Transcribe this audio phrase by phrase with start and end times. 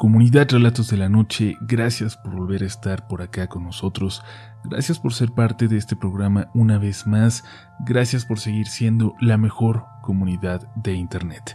[0.00, 4.22] Comunidad Relatos de la Noche, gracias por volver a estar por acá con nosotros.
[4.64, 7.44] Gracias por ser parte de este programa una vez más.
[7.80, 11.54] Gracias por seguir siendo la mejor comunidad de Internet.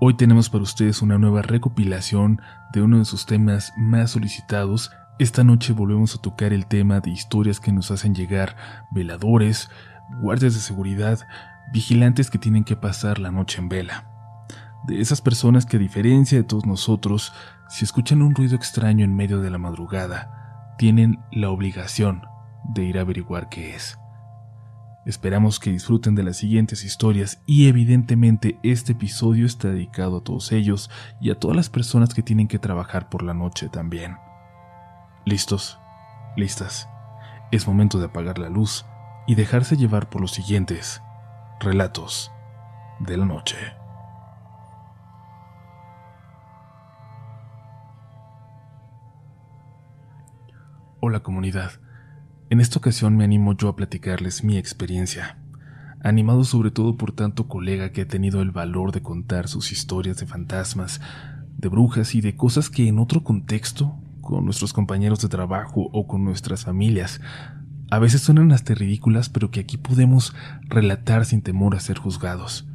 [0.00, 2.40] Hoy tenemos para ustedes una nueva recopilación
[2.72, 4.90] de uno de sus temas más solicitados.
[5.20, 8.56] Esta noche volvemos a tocar el tema de historias que nos hacen llegar
[8.90, 9.70] veladores,
[10.20, 11.20] guardias de seguridad,
[11.72, 14.15] vigilantes que tienen que pasar la noche en vela.
[14.86, 17.32] De esas personas que a diferencia de todos nosotros
[17.68, 22.22] si escuchan un ruido extraño en medio de la madrugada, tienen la obligación
[22.62, 23.98] de ir a averiguar qué es.
[25.04, 30.52] Esperamos que disfruten de las siguientes historias y evidentemente este episodio está dedicado a todos
[30.52, 30.90] ellos
[31.20, 34.16] y a todas las personas que tienen que trabajar por la noche también.
[35.24, 35.78] ¿Listos?
[36.36, 36.88] ¿Listas?
[37.50, 38.84] Es momento de apagar la luz
[39.26, 41.02] y dejarse llevar por los siguientes
[41.60, 42.32] relatos
[43.00, 43.56] de la noche.
[51.08, 51.70] Hola comunidad.
[52.50, 55.38] En esta ocasión me animo yo a platicarles mi experiencia,
[56.02, 60.16] animado sobre todo por tanto colega que ha tenido el valor de contar sus historias
[60.16, 61.00] de fantasmas,
[61.58, 66.08] de brujas y de cosas que en otro contexto, con nuestros compañeros de trabajo o
[66.08, 67.20] con nuestras familias,
[67.88, 70.34] a veces suenan hasta ridículas, pero que aquí podemos
[70.64, 72.68] relatar sin temor a ser juzgados.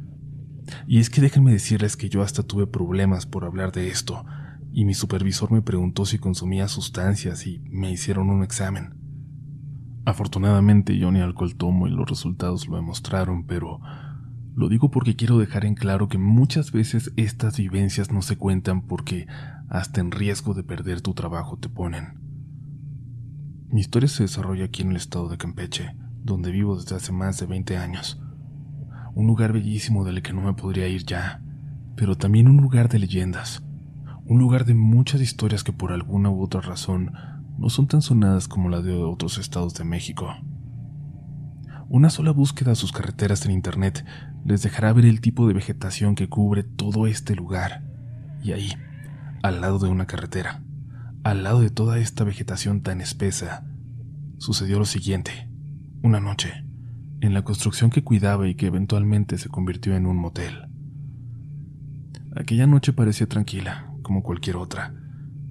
[0.86, 4.24] Y es que déjenme decirles que yo hasta tuve problemas por hablar de esto,
[4.72, 8.94] y mi supervisor me preguntó si consumía sustancias y me hicieron un examen.
[10.04, 13.80] Afortunadamente yo ni alcohol tomo y los resultados lo demostraron, pero
[14.54, 18.86] lo digo porque quiero dejar en claro que muchas veces estas vivencias no se cuentan
[18.86, 19.26] porque
[19.68, 22.18] hasta en riesgo de perder tu trabajo te ponen.
[23.68, 27.38] Mi historia se desarrolla aquí en el estado de Campeche, donde vivo desde hace más
[27.38, 28.20] de 20 años.
[29.14, 31.42] Un lugar bellísimo del que no me podría ir ya,
[31.94, 33.62] pero también un lugar de leyendas
[34.24, 37.12] un lugar de muchas historias que por alguna u otra razón
[37.58, 40.34] no son tan sonadas como la de otros estados de México.
[41.88, 44.04] Una sola búsqueda a sus carreteras en Internet
[44.44, 47.84] les dejará ver el tipo de vegetación que cubre todo este lugar.
[48.42, 48.72] Y ahí,
[49.42, 50.62] al lado de una carretera,
[51.22, 53.66] al lado de toda esta vegetación tan espesa,
[54.38, 55.48] sucedió lo siguiente.
[56.02, 56.64] Una noche,
[57.20, 60.68] en la construcción que cuidaba y que eventualmente se convirtió en un motel.
[62.34, 64.92] Aquella noche parecía tranquila, como cualquier otra,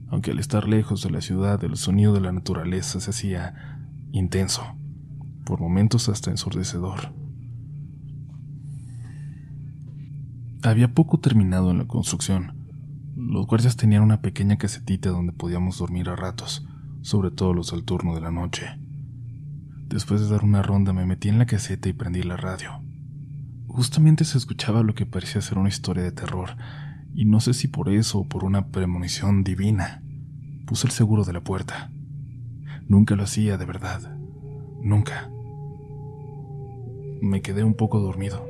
[0.10, 4.62] aunque al estar lejos de la ciudad el sonido de la naturaleza se hacía intenso,
[5.46, 7.12] por momentos hasta ensordecedor.
[10.62, 12.54] Había poco terminado en la construcción.
[13.16, 16.64] Los guardias tenían una pequeña casetita donde podíamos dormir a ratos,
[17.02, 18.78] sobre todo los del turno de la noche.
[19.88, 22.80] Después de dar una ronda me metí en la caseta y prendí la radio.
[23.66, 26.52] Justamente se escuchaba lo que parecía ser una historia de terror,
[27.14, 30.02] y no sé si por eso o por una premonición divina,
[30.66, 31.92] puse el seguro de la puerta.
[32.88, 34.16] Nunca lo hacía de verdad,
[34.82, 35.30] nunca.
[37.22, 38.46] Me quedé un poco dormido.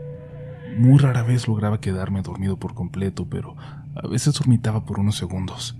[0.77, 3.55] Muy rara vez lograba quedarme dormido por completo, pero
[3.95, 5.77] a veces dormitaba por unos segundos.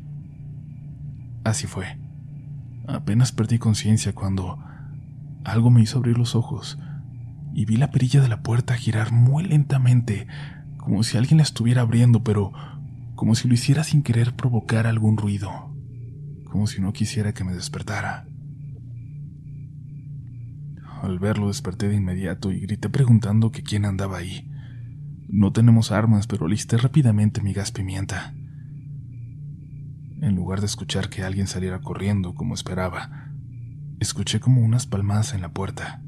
[1.44, 1.98] Así fue.
[2.88, 4.59] Apenas perdí conciencia cuando
[5.44, 6.78] algo me hizo abrir los ojos
[7.53, 10.28] y vi la perilla de la puerta girar muy lentamente,
[10.78, 12.52] como si alguien la estuviera abriendo, pero
[13.21, 15.51] como si lo hiciera sin querer provocar algún ruido,
[16.49, 18.25] como si no quisiera que me despertara.
[21.03, 24.49] Al verlo desperté de inmediato y grité preguntando que quién andaba ahí.
[25.29, 28.33] No tenemos armas, pero listé rápidamente mi gas pimienta.
[30.19, 33.29] En lugar de escuchar que alguien saliera corriendo como esperaba,
[33.99, 36.01] escuché como unas palmadas en la puerta,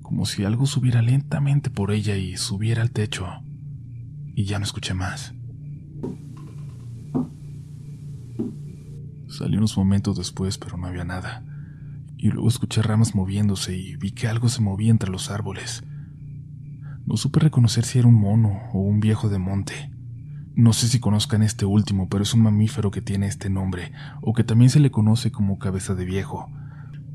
[0.00, 3.28] como si algo subiera lentamente por ella y subiera al techo,
[4.34, 5.34] y ya no escuché más.
[9.28, 11.44] Salí unos momentos después, pero no había nada.
[12.16, 15.82] Y luego escuché ramas moviéndose y vi que algo se movía entre los árboles.
[17.04, 19.90] No supe reconocer si era un mono o un viejo de monte.
[20.54, 23.90] No sé si conozcan este último, pero es un mamífero que tiene este nombre,
[24.22, 26.48] o que también se le conoce como cabeza de viejo,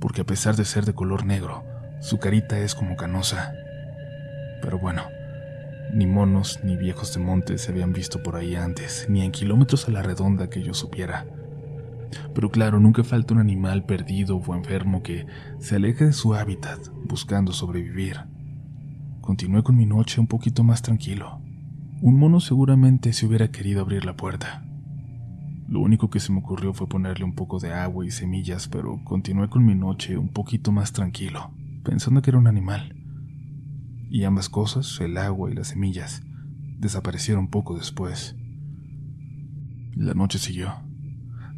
[0.02, 1.64] porque a pesar de ser de color negro,
[2.02, 3.54] su carita es como canosa.
[4.62, 5.04] Pero bueno,
[5.94, 9.88] ni monos ni viejos de monte se habían visto por ahí antes, ni en kilómetros
[9.88, 11.26] a la redonda que yo supiera.
[12.34, 15.26] Pero claro, nunca falta un animal perdido o enfermo que
[15.60, 18.18] se aleja de su hábitat buscando sobrevivir.
[19.22, 21.40] Continué con mi noche un poquito más tranquilo.
[22.02, 24.64] Un mono seguramente se hubiera querido abrir la puerta.
[25.68, 29.04] Lo único que se me ocurrió fue ponerle un poco de agua y semillas, pero
[29.04, 31.52] continué con mi noche un poquito más tranquilo,
[31.84, 32.99] pensando que era un animal.
[34.10, 36.24] Y ambas cosas, el agua y las semillas,
[36.80, 38.36] desaparecieron poco después.
[39.96, 40.90] La noche siguió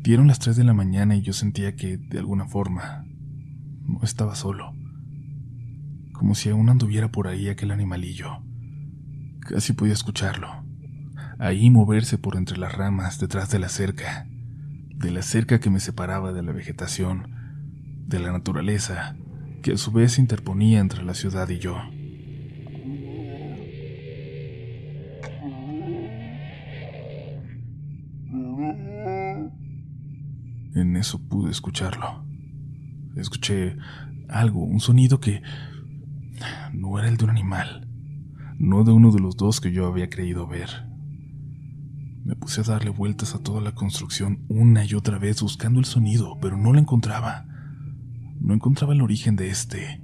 [0.03, 3.05] Dieron las 3 de la mañana y yo sentía que, de alguna forma,
[3.85, 4.73] no estaba solo.
[6.11, 8.39] Como si aún anduviera por ahí aquel animalillo.
[9.41, 10.47] Casi podía escucharlo.
[11.37, 14.25] Ahí moverse por entre las ramas detrás de la cerca.
[14.95, 17.35] De la cerca que me separaba de la vegetación,
[18.07, 19.15] de la naturaleza,
[19.61, 21.77] que a su vez se interponía entre la ciudad y yo.
[31.01, 32.25] Eso pude escucharlo.
[33.15, 33.77] Escuché
[34.29, 35.41] algo, un sonido que
[36.73, 37.87] no era el de un animal,
[38.57, 40.69] no de uno de los dos que yo había creído ver.
[42.23, 45.85] Me puse a darle vueltas a toda la construcción una y otra vez buscando el
[45.85, 47.45] sonido, pero no lo encontraba.
[48.39, 50.01] No encontraba el origen de este.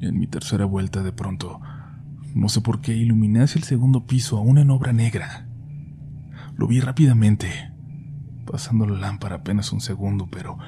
[0.00, 1.60] En mi tercera vuelta de pronto,
[2.34, 5.48] no sé por qué, iluminé hacia el segundo piso aún en obra negra.
[6.56, 7.72] Lo vi rápidamente,
[8.46, 10.58] pasando la lámpara apenas un segundo, pero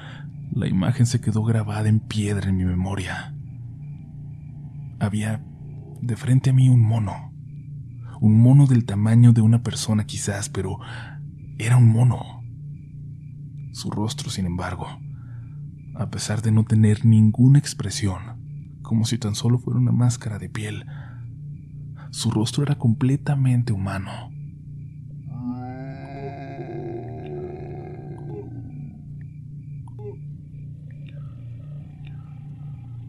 [0.51, 3.33] la imagen se quedó grabada en piedra en mi memoria.
[4.99, 5.43] Había
[6.01, 7.33] de frente a mí un mono,
[8.21, 10.79] un mono del tamaño de una persona quizás, pero
[11.57, 12.43] era un mono.
[13.71, 14.87] Su rostro, sin embargo,
[15.95, 20.49] a pesar de no tener ninguna expresión, como si tan solo fuera una máscara de
[20.49, 20.85] piel,
[22.11, 24.31] su rostro era completamente humano.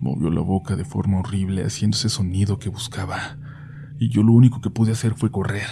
[0.01, 3.37] Movió la boca de forma horrible haciendo ese sonido que buscaba.
[3.99, 5.67] Y yo lo único que pude hacer fue correr.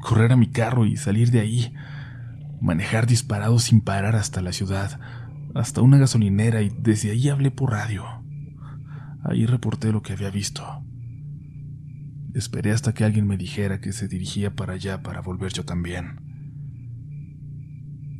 [0.00, 1.74] Correr a mi carro y salir de ahí.
[2.60, 5.00] Manejar disparado sin parar hasta la ciudad,
[5.56, 8.04] hasta una gasolinera y desde ahí hablé por radio.
[9.24, 10.84] Ahí reporté lo que había visto.
[12.34, 16.20] Esperé hasta que alguien me dijera que se dirigía para allá para volver yo también.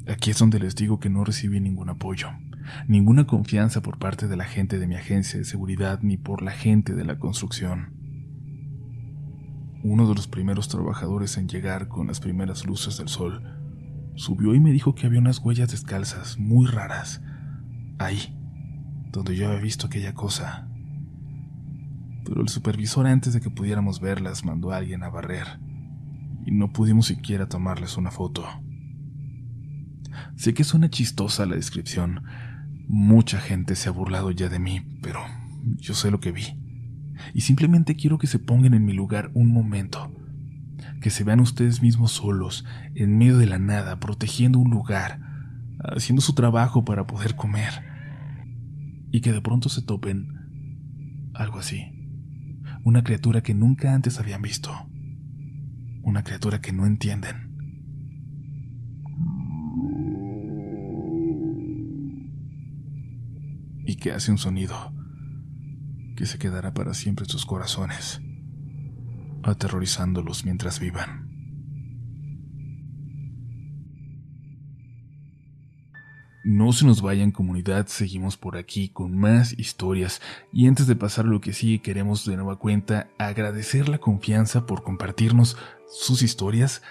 [0.08, 2.30] Aquí es donde les digo que no recibí ningún apoyo
[2.86, 6.52] ninguna confianza por parte de la gente de mi agencia de seguridad ni por la
[6.52, 7.94] gente de la construcción.
[9.82, 13.42] Uno de los primeros trabajadores en llegar con las primeras luces del sol
[14.16, 17.22] subió y me dijo que había unas huellas descalzas muy raras
[17.98, 18.36] ahí,
[19.12, 20.68] donde yo había visto aquella cosa.
[22.24, 25.46] Pero el supervisor antes de que pudiéramos verlas mandó a alguien a barrer
[26.44, 28.44] y no pudimos siquiera tomarles una foto.
[30.36, 32.24] Sé que suena chistosa la descripción,
[32.90, 35.20] Mucha gente se ha burlado ya de mí, pero
[35.76, 36.44] yo sé lo que vi.
[37.34, 40.10] Y simplemente quiero que se pongan en mi lugar un momento.
[41.02, 42.64] Que se vean ustedes mismos solos,
[42.94, 45.20] en medio de la nada, protegiendo un lugar,
[45.80, 47.84] haciendo su trabajo para poder comer.
[49.10, 51.92] Y que de pronto se topen algo así.
[52.84, 54.72] Una criatura que nunca antes habían visto.
[56.02, 57.47] Una criatura que no entienden.
[63.88, 64.92] Y que hace un sonido
[66.14, 68.20] que se quedará para siempre en sus corazones,
[69.42, 71.26] aterrorizándolos mientras vivan.
[76.44, 80.20] No se nos vayan comunidad, seguimos por aquí con más historias
[80.52, 84.82] y antes de pasar lo que sigue queremos de nueva cuenta agradecer la confianza por
[84.82, 85.56] compartirnos
[85.86, 86.82] sus historias,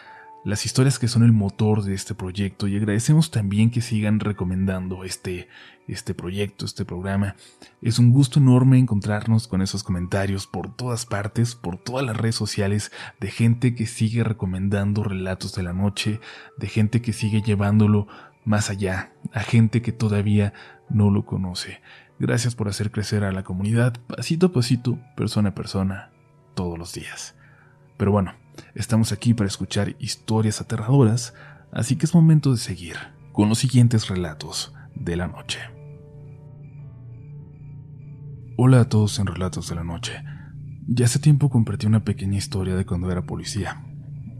[0.44, 5.04] las historias que son el motor de este proyecto y agradecemos también que sigan recomendando
[5.04, 5.50] este,
[5.88, 7.36] este proyecto, este programa.
[7.82, 12.36] Es un gusto enorme encontrarnos con esos comentarios por todas partes, por todas las redes
[12.36, 16.22] sociales, de gente que sigue recomendando relatos de la noche,
[16.58, 18.08] de gente que sigue llevándolo
[18.46, 20.54] más allá, a gente que todavía
[20.90, 21.82] no lo conoce.
[22.20, 26.12] Gracias por hacer crecer a la comunidad pasito a pasito, persona a persona,
[26.56, 27.36] todos los días.
[27.98, 28.34] Pero bueno,
[28.76, 31.34] Estamos aquí para escuchar historias aterradoras,
[31.72, 32.96] así que es momento de seguir
[33.32, 35.60] con los siguientes relatos de la noche.
[38.58, 40.14] Hola a todos en Relatos de la Noche.
[40.88, 43.84] Ya hace tiempo compartí una pequeña historia de cuando era policía.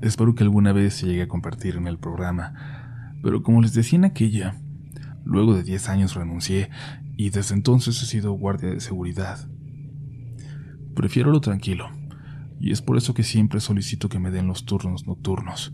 [0.02, 3.98] Espero que alguna vez se llegue a compartir en el programa, pero como les decía
[3.98, 4.60] en aquella,
[5.24, 6.70] luego de 10 años renuncié
[7.16, 9.48] y desde entonces he sido guardia de seguridad.
[10.96, 11.90] Prefiero lo tranquilo,
[12.60, 15.74] y es por eso que siempre solicito que me den los turnos nocturnos.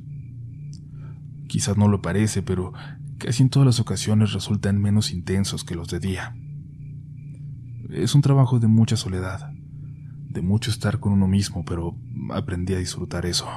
[1.47, 2.73] Quizás no lo parece, pero
[3.17, 6.35] casi en todas las ocasiones resultan menos intensos que los de día.
[7.89, 9.51] Es un trabajo de mucha soledad,
[10.29, 11.95] de mucho estar con uno mismo, pero
[12.31, 13.47] aprendí a disfrutar eso.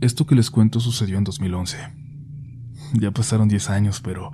[0.00, 1.76] Esto que les cuento sucedió en 2011.
[2.94, 4.30] Ya pasaron 10 años, pero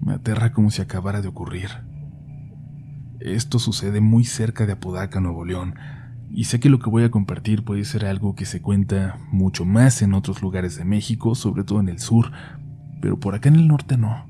[0.00, 1.68] me aterra como si acabara de ocurrir.
[3.20, 5.74] Esto sucede muy cerca de Apodaca, Nuevo León,
[6.30, 9.64] Y sé que lo que voy a compartir puede ser algo que se cuenta mucho
[9.64, 12.32] más en otros lugares de México, sobre todo en el sur,
[13.00, 14.26] pero por acá en el norte no.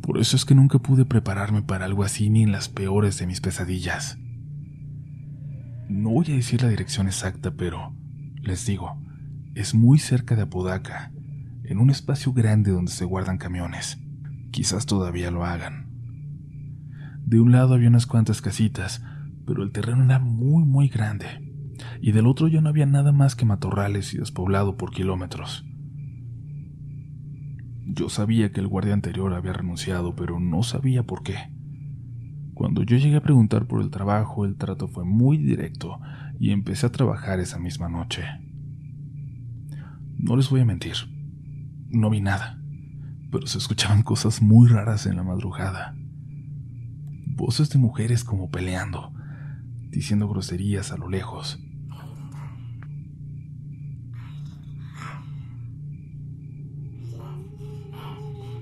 [0.00, 3.26] Por eso es que nunca pude prepararme para algo así ni en las peores de
[3.26, 4.18] mis pesadillas.
[5.88, 7.94] No voy a decir la dirección exacta, pero
[8.40, 9.00] les digo,
[9.54, 11.12] es muy cerca de Apodaca,
[11.64, 13.98] en un espacio grande donde se guardan camiones.
[14.50, 15.88] Quizás todavía lo hagan.
[17.24, 19.02] De un lado había unas cuantas casitas,
[19.46, 21.26] pero el terreno era muy, muy grande,
[22.00, 25.64] y del otro ya no había nada más que matorrales y despoblado por kilómetros.
[27.86, 31.36] Yo sabía que el guardia anterior había renunciado, pero no sabía por qué.
[32.54, 35.98] Cuando yo llegué a preguntar por el trabajo, el trato fue muy directo
[36.38, 38.24] y empecé a trabajar esa misma noche.
[40.16, 40.94] No les voy a mentir,
[41.88, 42.62] no vi nada,
[43.30, 45.96] pero se escuchaban cosas muy raras en la madrugada.
[47.34, 49.12] Voces de mujeres como peleando,
[49.92, 51.60] diciendo groserías a lo lejos.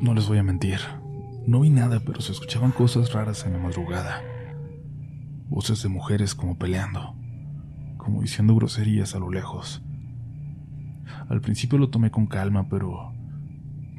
[0.03, 0.81] No les voy a mentir,
[1.47, 4.23] no vi nada, pero se escuchaban cosas raras en la madrugada.
[5.49, 7.15] Voces de mujeres como peleando,
[7.97, 9.83] como diciendo groserías a lo lejos.
[11.29, 13.13] Al principio lo tomé con calma, pero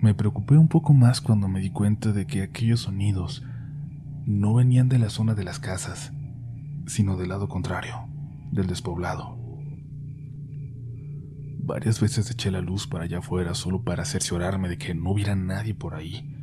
[0.01, 3.43] me preocupé un poco más cuando me di cuenta de que aquellos sonidos
[4.25, 6.11] no venían de la zona de las casas,
[6.91, 8.05] sino del lado contrario,
[8.51, 9.37] del despoblado.
[11.63, 15.33] Varias veces eché la luz para allá afuera solo para cerciorarme de que no hubiera
[15.33, 16.35] nadie por ahí.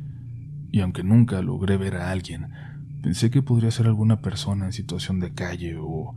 [0.71, 2.49] Y aunque nunca logré ver a alguien,
[3.03, 6.15] pensé que podría ser alguna persona en situación de calle o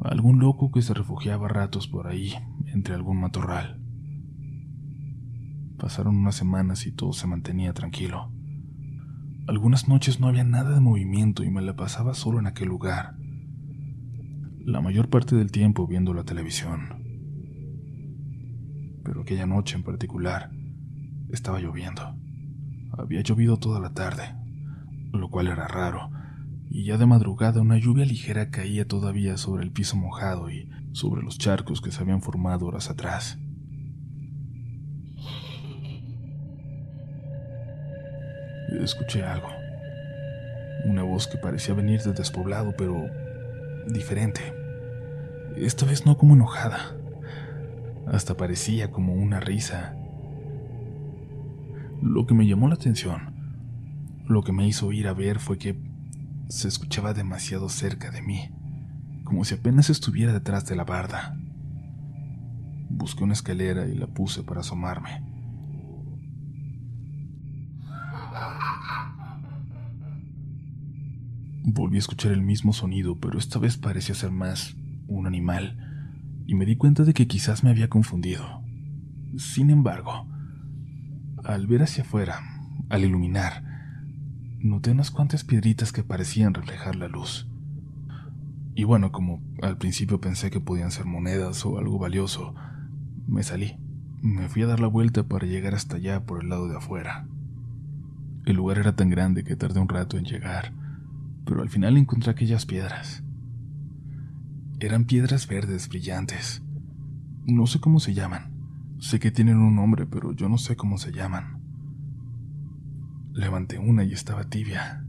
[0.00, 2.34] algún loco que se refugiaba ratos por ahí
[2.66, 3.80] entre algún matorral.
[5.78, 8.32] Pasaron unas semanas y todo se mantenía tranquilo.
[9.46, 13.14] Algunas noches no había nada de movimiento y me la pasaba solo en aquel lugar
[14.68, 17.02] la mayor parte del tiempo viendo la televisión.
[19.02, 20.50] Pero aquella noche en particular
[21.32, 22.14] estaba lloviendo.
[22.92, 24.34] Había llovido toda la tarde,
[25.10, 26.10] lo cual era raro,
[26.68, 31.22] y ya de madrugada una lluvia ligera caía todavía sobre el piso mojado y sobre
[31.22, 33.38] los charcos que se habían formado horas atrás.
[38.82, 39.48] Escuché algo.
[40.84, 43.06] Una voz que parecía venir del despoblado, pero
[43.86, 44.57] diferente.
[45.56, 46.96] Esta vez no como enojada.
[48.06, 49.96] Hasta parecía como una risa.
[52.00, 53.34] Lo que me llamó la atención,
[54.26, 55.76] lo que me hizo ir a ver fue que
[56.48, 58.50] se escuchaba demasiado cerca de mí,
[59.24, 61.36] como si apenas estuviera detrás de la barda.
[62.88, 65.22] Busqué una escalera y la puse para asomarme.
[71.64, 74.74] Volví a escuchar el mismo sonido, pero esta vez parecía ser más
[75.08, 75.76] un animal,
[76.46, 78.62] y me di cuenta de que quizás me había confundido.
[79.36, 80.26] Sin embargo,
[81.44, 82.40] al ver hacia afuera,
[82.88, 83.64] al iluminar,
[84.60, 87.48] noté unas cuantas piedritas que parecían reflejar la luz.
[88.74, 92.54] Y bueno, como al principio pensé que podían ser monedas o algo valioso,
[93.26, 93.76] me salí.
[94.22, 97.26] Me fui a dar la vuelta para llegar hasta allá por el lado de afuera.
[98.46, 100.72] El lugar era tan grande que tardé un rato en llegar,
[101.44, 103.22] pero al final encontré aquellas piedras.
[104.80, 106.62] Eran piedras verdes brillantes.
[107.44, 108.52] No sé cómo se llaman.
[109.00, 111.60] Sé que tienen un nombre, pero yo no sé cómo se llaman.
[113.32, 115.04] Levanté una y estaba tibia.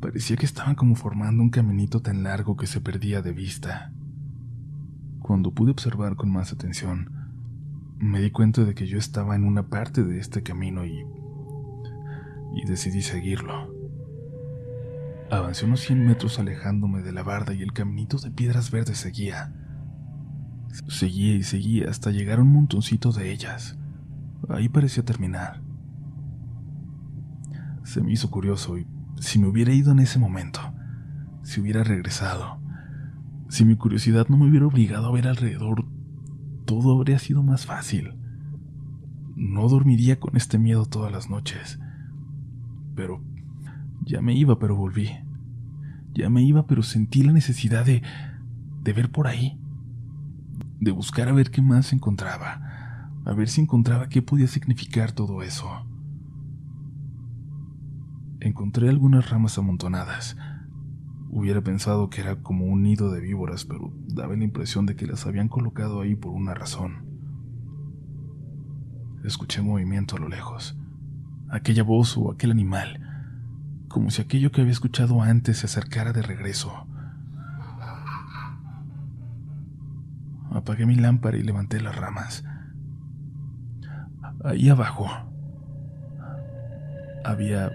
[0.00, 3.92] Parecía que estaban como formando un caminito tan largo que se perdía de vista.
[5.18, 7.10] Cuando pude observar con más atención,
[7.98, 11.04] me di cuenta de que yo estaba en una parte de este camino y,
[12.54, 13.75] y decidí seguirlo.
[15.30, 19.52] Avancé unos 100 metros alejándome de la barda y el caminito de piedras verdes seguía.
[20.88, 23.76] Seguía y seguía hasta llegar a un montoncito de ellas.
[24.48, 25.62] Ahí parecía terminar.
[27.82, 28.86] Se me hizo curioso y
[29.18, 30.60] si me hubiera ido en ese momento,
[31.42, 32.60] si hubiera regresado,
[33.48, 35.86] si mi curiosidad no me hubiera obligado a ver alrededor,
[36.66, 38.14] todo habría sido más fácil.
[39.34, 41.78] No dormiría con este miedo todas las noches.
[42.94, 43.22] Pero
[44.04, 45.10] ya me iba, pero volví.
[46.14, 48.02] Ya me iba, pero sentí la necesidad de,
[48.82, 49.58] de ver por ahí.
[50.80, 53.10] De buscar a ver qué más encontraba.
[53.24, 55.68] A ver si encontraba qué podía significar todo eso.
[58.40, 60.36] Encontré algunas ramas amontonadas.
[61.28, 65.06] Hubiera pensado que era como un nido de víboras, pero daba la impresión de que
[65.06, 67.04] las habían colocado ahí por una razón.
[69.24, 70.78] Escuché movimiento a lo lejos.
[71.50, 73.05] Aquella voz o aquel animal
[73.88, 76.86] como si aquello que había escuchado antes se acercara de regreso.
[80.50, 82.44] Apagué mi lámpara y levanté las ramas.
[84.44, 85.08] Ahí abajo
[87.24, 87.70] había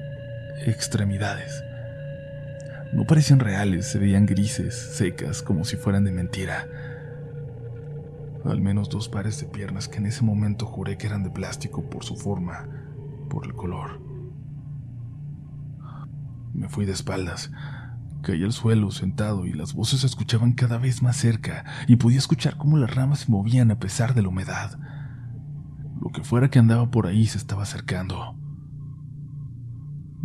[0.66, 1.64] extremidades.
[2.94, 6.68] No parecían reales, se veían grises, secas, como si fueran de mentira.
[8.44, 11.90] Al menos dos pares de piernas que en ese momento juré que eran de plástico
[11.90, 12.68] por su forma,
[13.30, 14.11] por el color.
[16.54, 17.52] Me fui de espaldas.
[18.22, 22.20] Caí al suelo sentado y las voces se escuchaban cada vez más cerca y podía
[22.20, 24.78] escuchar cómo las ramas se movían a pesar de la humedad.
[26.00, 28.36] Lo que fuera que andaba por ahí se estaba acercando.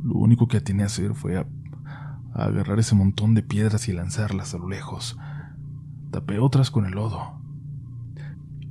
[0.02, 1.46] Lo único que atiné a hacer fue a,
[2.34, 5.18] agarrar ese montón de piedras y lanzarlas a lo lejos.
[6.10, 7.40] Tapé otras con el lodo.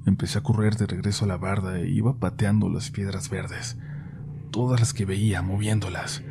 [0.06, 3.78] Empecé a correr de regreso a la barda e iba pateando las piedras verdes,
[4.52, 6.24] todas las que veía, moviéndolas.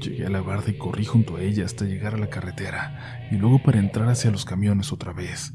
[0.00, 3.36] Llegué a la barda y corrí junto a ella hasta llegar a la carretera y
[3.36, 5.54] luego para entrar hacia los camiones otra vez.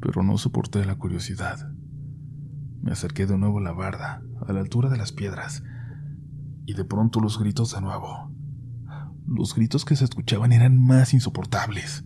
[0.00, 1.58] Pero no soporté la curiosidad.
[2.80, 5.64] Me acerqué de nuevo a la barda, a la altura de las piedras,
[6.64, 8.30] y de pronto los gritos de nuevo.
[9.26, 12.04] Los gritos que se escuchaban eran más insoportables.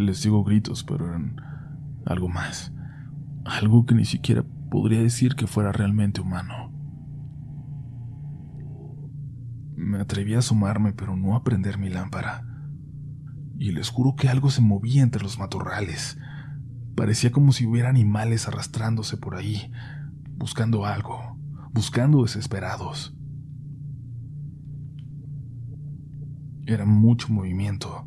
[0.00, 1.36] Les digo gritos, pero eran
[2.06, 2.72] algo más.
[3.44, 6.72] Algo que ni siquiera podría decir que fuera realmente humano.
[9.76, 12.46] Me atreví a asomarme, pero no a prender mi lámpara.
[13.58, 16.18] Y les juro que algo se movía entre los matorrales.
[16.96, 19.70] Parecía como si hubiera animales arrastrándose por ahí,
[20.36, 21.38] buscando algo,
[21.74, 23.14] buscando desesperados.
[26.64, 28.06] Era mucho movimiento,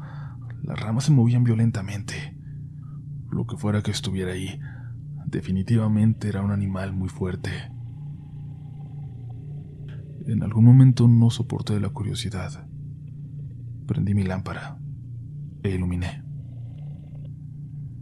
[0.63, 2.38] las ramas se movían violentamente.
[3.29, 4.60] Lo que fuera que estuviera ahí,
[5.25, 7.50] definitivamente era un animal muy fuerte.
[10.25, 12.66] En algún momento no soporté la curiosidad.
[13.85, 14.79] Prendí mi lámpara
[15.64, 16.24] e iluminé.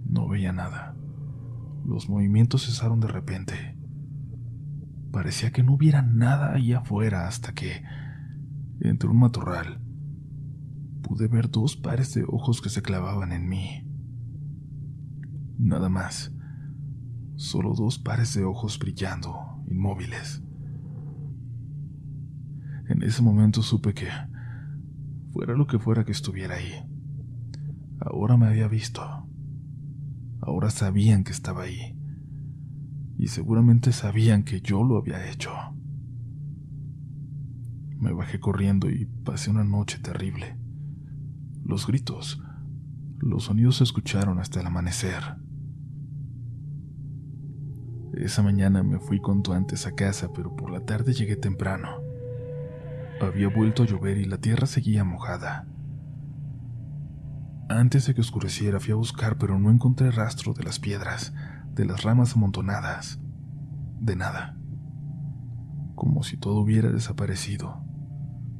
[0.06, 0.96] No veía nada.
[1.84, 3.76] Los movimientos cesaron de repente.
[5.12, 7.84] Parecía que no hubiera nada ahí afuera hasta que,
[8.82, 9.82] entre un matorral,
[11.12, 13.86] pude ver dos pares de ojos que se clavaban en mí.
[15.58, 16.34] Nada más.
[17.36, 20.42] Solo dos pares de ojos brillando, inmóviles.
[22.88, 24.08] En ese momento supe que,
[25.34, 26.82] fuera lo que fuera que estuviera ahí,
[28.00, 29.02] ahora me había visto.
[30.40, 31.94] Ahora sabían que estaba ahí.
[33.18, 35.52] Y seguramente sabían que yo lo había hecho.
[38.00, 40.62] Me bajé corriendo y pasé una noche terrible
[41.72, 42.44] los gritos.
[43.20, 45.38] Los sonidos se escucharon hasta el amanecer.
[48.14, 51.88] Esa mañana me fui cuanto antes a casa, pero por la tarde llegué temprano.
[53.22, 55.66] Había vuelto a llover y la tierra seguía mojada.
[57.70, 61.34] Antes de que oscureciera fui a buscar, pero no encontré rastro de las piedras,
[61.74, 63.22] de las ramas amontonadas,
[64.02, 64.58] de nada.
[65.96, 67.82] Como si todo hubiera desaparecido,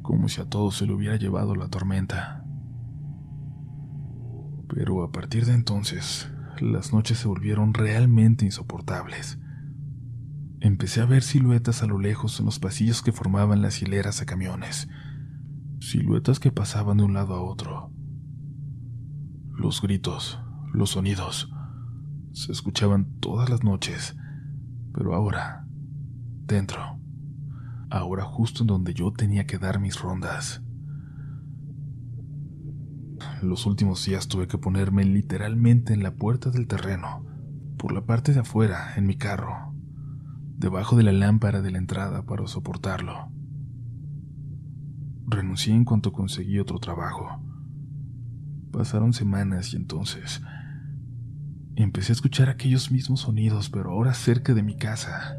[0.00, 2.41] como si a todo se lo hubiera llevado la tormenta.
[4.74, 9.38] Pero a partir de entonces, las noches se volvieron realmente insoportables.
[10.60, 14.26] Empecé a ver siluetas a lo lejos en los pasillos que formaban las hileras de
[14.26, 14.88] camiones,
[15.80, 17.92] siluetas que pasaban de un lado a otro.
[19.50, 20.40] Los gritos,
[20.72, 21.50] los sonidos,
[22.32, 24.16] se escuchaban todas las noches,
[24.94, 25.66] pero ahora,
[26.46, 26.98] dentro,
[27.90, 30.61] ahora justo en donde yo tenía que dar mis rondas.
[33.42, 37.26] Los últimos días tuve que ponerme literalmente en la puerta del terreno,
[37.76, 39.74] por la parte de afuera, en mi carro,
[40.58, 43.32] debajo de la lámpara de la entrada para soportarlo.
[45.26, 47.42] Renuncié en cuanto conseguí otro trabajo.
[48.70, 50.40] Pasaron semanas y entonces
[51.74, 55.36] empecé a escuchar aquellos mismos sonidos, pero ahora cerca de mi casa,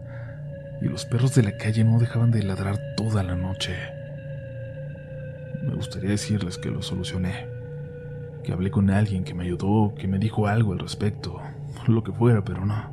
[0.82, 3.78] y los perros de la calle no dejaban de ladrar toda la noche.
[5.66, 7.53] Me gustaría decirles que lo solucioné
[8.44, 11.40] que hablé con alguien que me ayudó, que me dijo algo al respecto,
[11.88, 12.92] lo que fuera, pero no.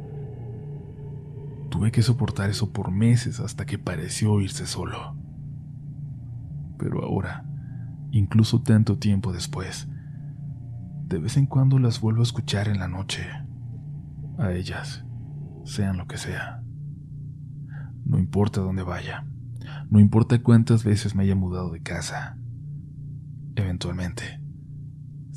[1.71, 5.17] Tuve que soportar eso por meses hasta que pareció irse solo.
[6.79, 7.45] Pero ahora,
[8.11, 9.89] incluso tanto tiempo después,
[11.07, 13.27] de vez en cuando las vuelvo a escuchar en la noche.
[14.39, 15.05] A ellas,
[15.65, 16.63] sean lo que sea.
[18.05, 19.27] No importa dónde vaya,
[19.91, 22.39] no importa cuántas veces me haya mudado de casa.
[23.57, 24.41] Eventualmente,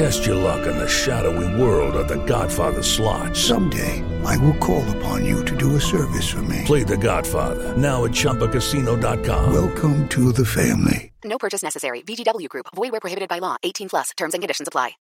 [0.00, 3.36] Test your luck in the shadowy world of The Godfather slot.
[3.36, 6.62] Someday, I will call upon you to do a service for me.
[6.64, 9.52] Play The Godfather now at ChumbaCasino.com.
[9.52, 11.12] Welcome to the family.
[11.22, 12.00] No purchase necessary.
[12.00, 12.68] VGW Group.
[12.74, 13.56] Void where prohibited by law.
[13.62, 14.12] 18 plus.
[14.16, 14.96] Terms and conditions apply.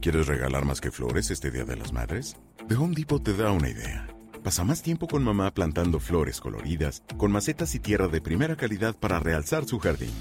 [0.00, 2.36] ¿Quieres regalar más que flores este Día de las Madres?
[2.68, 4.06] The Home Depot te da una idea.
[4.44, 8.94] Pasa más tiempo con mamá plantando flores coloridas, con macetas y tierra de primera calidad
[8.94, 10.14] para realzar su jardín.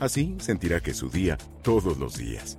[0.00, 2.58] Así sentirá que es su día todos los días.